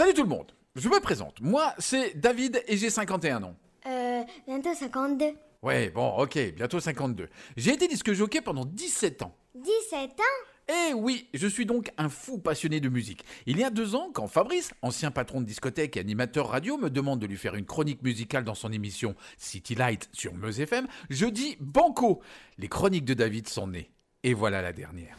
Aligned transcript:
Salut 0.00 0.14
tout 0.14 0.22
le 0.22 0.30
monde, 0.30 0.50
je 0.76 0.88
me 0.88 0.98
présente. 0.98 1.42
Moi, 1.42 1.74
c'est 1.78 2.18
David 2.18 2.64
et 2.66 2.78
j'ai 2.78 2.88
51 2.88 3.42
ans. 3.42 3.54
Euh, 3.84 4.22
bientôt 4.48 4.72
52. 4.72 5.26
Ouais, 5.60 5.90
bon, 5.90 6.16
ok, 6.16 6.38
bientôt 6.56 6.80
52. 6.80 7.28
J'ai 7.58 7.74
été 7.74 7.86
disque 7.86 8.10
jockey 8.14 8.40
pendant 8.40 8.64
17 8.64 9.20
ans. 9.20 9.36
17 9.56 10.12
ans? 10.18 10.72
Eh 10.72 10.94
oui, 10.94 11.28
je 11.34 11.46
suis 11.46 11.66
donc 11.66 11.92
un 11.98 12.08
fou 12.08 12.38
passionné 12.38 12.80
de 12.80 12.88
musique. 12.88 13.26
Il 13.44 13.58
y 13.58 13.62
a 13.62 13.68
deux 13.68 13.94
ans, 13.94 14.08
quand 14.14 14.26
Fabrice, 14.26 14.72
ancien 14.80 15.10
patron 15.10 15.42
de 15.42 15.46
discothèque 15.46 15.98
et 15.98 16.00
animateur 16.00 16.48
radio, 16.48 16.78
me 16.78 16.88
demande 16.88 17.20
de 17.20 17.26
lui 17.26 17.36
faire 17.36 17.54
une 17.54 17.66
chronique 17.66 18.02
musicale 18.02 18.44
dans 18.44 18.54
son 18.54 18.72
émission 18.72 19.14
City 19.36 19.74
Light 19.74 20.08
sur 20.14 20.32
Meuse 20.32 20.60
FM, 20.60 20.86
je 21.10 21.26
dis 21.26 21.58
banco. 21.60 22.22
Les 22.56 22.68
chroniques 22.68 23.04
de 23.04 23.12
David 23.12 23.50
sont 23.50 23.66
nées. 23.66 23.90
Et 24.22 24.32
voilà 24.32 24.62
la 24.62 24.72
dernière. 24.72 25.18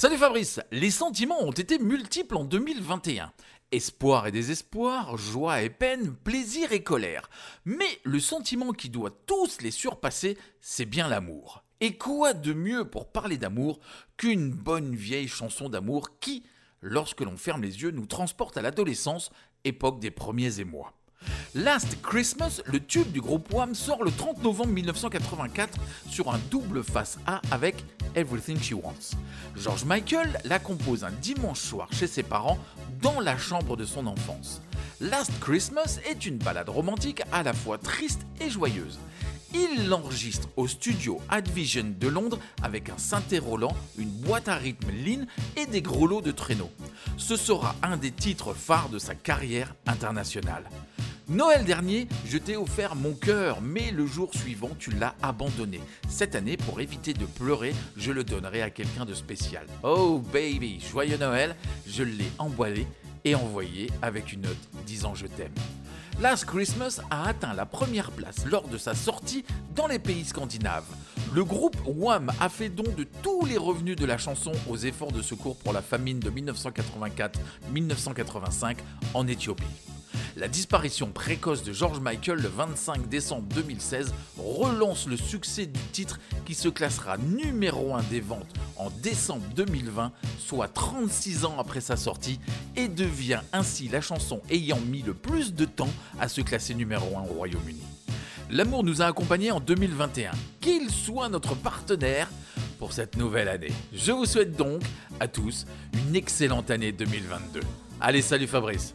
Salut 0.00 0.16
Fabrice, 0.16 0.60
les 0.72 0.90
sentiments 0.90 1.42
ont 1.42 1.50
été 1.50 1.78
multiples 1.78 2.38
en 2.38 2.44
2021. 2.44 3.32
Espoir 3.70 4.26
et 4.26 4.32
désespoir, 4.32 5.18
joie 5.18 5.60
et 5.60 5.68
peine, 5.68 6.14
plaisir 6.14 6.72
et 6.72 6.82
colère. 6.82 7.28
Mais 7.66 8.00
le 8.04 8.18
sentiment 8.18 8.72
qui 8.72 8.88
doit 8.88 9.10
tous 9.26 9.60
les 9.60 9.70
surpasser, 9.70 10.38
c'est 10.62 10.86
bien 10.86 11.06
l'amour. 11.06 11.64
Et 11.82 11.98
quoi 11.98 12.32
de 12.32 12.54
mieux 12.54 12.86
pour 12.86 13.12
parler 13.12 13.36
d'amour 13.36 13.78
qu'une 14.16 14.48
bonne 14.48 14.94
vieille 14.94 15.28
chanson 15.28 15.68
d'amour 15.68 16.18
qui, 16.18 16.44
lorsque 16.80 17.20
l'on 17.20 17.36
ferme 17.36 17.60
les 17.60 17.82
yeux, 17.82 17.90
nous 17.90 18.06
transporte 18.06 18.56
à 18.56 18.62
l'adolescence, 18.62 19.30
époque 19.64 20.00
des 20.00 20.10
premiers 20.10 20.60
émois. 20.60 20.94
Last 21.54 22.00
Christmas, 22.00 22.62
le 22.64 22.80
tube 22.80 23.12
du 23.12 23.20
groupe 23.20 23.52
Wham 23.52 23.74
sort 23.74 24.02
le 24.02 24.10
30 24.10 24.42
novembre 24.42 24.72
1984 24.72 25.78
sur 26.08 26.32
un 26.32 26.38
double 26.50 26.82
face 26.82 27.18
A 27.26 27.42
avec 27.50 27.84
Everything 28.14 28.58
She 28.58 28.72
Wants. 28.72 29.16
George 29.56 29.84
Michael 29.84 30.40
la 30.44 30.58
compose 30.58 31.04
un 31.04 31.10
dimanche 31.10 31.60
soir 31.60 31.88
chez 31.92 32.06
ses 32.06 32.22
parents 32.22 32.58
dans 33.00 33.20
la 33.20 33.36
chambre 33.36 33.76
de 33.76 33.84
son 33.84 34.06
enfance. 34.06 34.62
Last 35.00 35.32
Christmas 35.40 35.98
est 36.08 36.26
une 36.26 36.38
balade 36.38 36.68
romantique 36.68 37.22
à 37.32 37.42
la 37.42 37.52
fois 37.52 37.78
triste 37.78 38.26
et 38.40 38.50
joyeuse. 38.50 38.98
Il 39.52 39.88
l'enregistre 39.88 40.48
au 40.56 40.68
studio 40.68 41.20
Advision 41.28 41.94
de 41.98 42.08
Londres 42.08 42.38
avec 42.62 42.88
un 42.88 42.98
synthé 42.98 43.38
Roland, 43.38 43.74
une 43.98 44.10
boîte 44.10 44.48
à 44.48 44.54
rythme 44.54 44.90
Lean 44.90 45.24
et 45.56 45.66
des 45.66 45.82
gros 45.82 46.06
lots 46.06 46.20
de 46.20 46.30
traîneaux. 46.30 46.70
Ce 47.16 47.36
sera 47.36 47.74
un 47.82 47.96
des 47.96 48.12
titres 48.12 48.54
phares 48.54 48.90
de 48.90 48.98
sa 48.98 49.14
carrière 49.14 49.74
internationale. 49.86 50.64
Noël 51.30 51.64
dernier, 51.64 52.08
je 52.26 52.38
t'ai 52.38 52.56
offert 52.56 52.96
mon 52.96 53.12
cœur, 53.12 53.60
mais 53.60 53.92
le 53.92 54.04
jour 54.04 54.34
suivant, 54.34 54.70
tu 54.80 54.90
l'as 54.90 55.14
abandonné. 55.22 55.80
Cette 56.08 56.34
année, 56.34 56.56
pour 56.56 56.80
éviter 56.80 57.14
de 57.14 57.24
pleurer, 57.24 57.72
je 57.96 58.10
le 58.10 58.24
donnerai 58.24 58.62
à 58.62 58.70
quelqu'un 58.70 59.04
de 59.04 59.14
spécial. 59.14 59.64
Oh 59.84 60.20
baby, 60.32 60.80
joyeux 60.80 61.18
Noël, 61.18 61.54
je 61.86 62.02
l'ai 62.02 62.26
emboîlé 62.38 62.84
et 63.24 63.36
envoyé 63.36 63.88
avec 64.02 64.32
une 64.32 64.40
note 64.40 64.58
disant 64.86 65.14
je 65.14 65.28
t'aime. 65.28 65.54
Last 66.20 66.46
Christmas 66.46 67.00
a 67.10 67.28
atteint 67.28 67.54
la 67.54 67.64
première 67.64 68.10
place 68.10 68.44
lors 68.46 68.66
de 68.66 68.76
sa 68.76 68.96
sortie 68.96 69.44
dans 69.76 69.86
les 69.86 70.00
pays 70.00 70.24
scandinaves. 70.24 70.92
Le 71.32 71.44
groupe 71.44 71.76
Wham 71.86 72.32
a 72.40 72.48
fait 72.48 72.70
don 72.70 72.82
de 72.82 73.06
tous 73.22 73.46
les 73.46 73.56
revenus 73.56 73.94
de 73.94 74.04
la 74.04 74.18
chanson 74.18 74.50
aux 74.68 74.78
efforts 74.78 75.12
de 75.12 75.22
secours 75.22 75.56
pour 75.58 75.72
la 75.72 75.80
famine 75.80 76.18
de 76.18 76.28
1984-1985 77.72 78.78
en 79.14 79.28
Éthiopie. 79.28 79.62
La 80.40 80.48
disparition 80.48 81.12
précoce 81.12 81.64
de 81.64 81.74
George 81.74 82.00
Michael 82.00 82.40
le 82.40 82.48
25 82.48 83.10
décembre 83.10 83.46
2016 83.54 84.14
relance 84.38 85.06
le 85.06 85.18
succès 85.18 85.66
du 85.66 85.80
titre 85.92 86.18
qui 86.46 86.54
se 86.54 86.70
classera 86.70 87.18
numéro 87.18 87.94
1 87.94 88.04
des 88.04 88.20
ventes 88.20 88.54
en 88.76 88.88
décembre 88.88 89.44
2020, 89.54 90.12
soit 90.38 90.68
36 90.68 91.44
ans 91.44 91.56
après 91.58 91.82
sa 91.82 91.98
sortie, 91.98 92.40
et 92.74 92.88
devient 92.88 93.42
ainsi 93.52 93.88
la 93.88 94.00
chanson 94.00 94.40
ayant 94.48 94.80
mis 94.80 95.02
le 95.02 95.12
plus 95.12 95.52
de 95.52 95.66
temps 95.66 95.92
à 96.18 96.26
se 96.26 96.40
classer 96.40 96.74
numéro 96.74 97.18
1 97.18 97.20
au 97.24 97.34
Royaume-Uni. 97.34 97.82
L'amour 98.48 98.82
nous 98.82 99.02
a 99.02 99.04
accompagnés 99.04 99.50
en 99.50 99.60
2021. 99.60 100.30
Qu'il 100.62 100.90
soit 100.90 101.28
notre 101.28 101.54
partenaire 101.54 102.30
pour 102.78 102.94
cette 102.94 103.18
nouvelle 103.18 103.48
année. 103.48 103.72
Je 103.92 104.10
vous 104.10 104.24
souhaite 104.24 104.56
donc 104.56 104.80
à 105.20 105.28
tous 105.28 105.66
une 105.92 106.16
excellente 106.16 106.70
année 106.70 106.92
2022. 106.92 107.60
Allez, 108.00 108.22
salut 108.22 108.46
Fabrice 108.46 108.94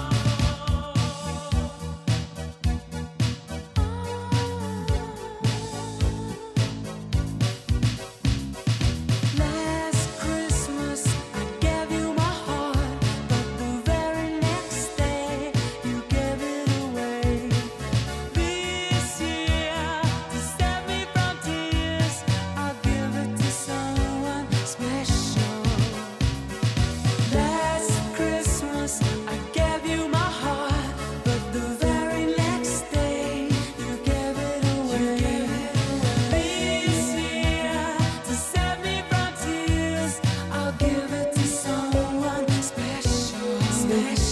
Nice. 43.91 44.30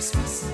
Christmas. 0.00 0.49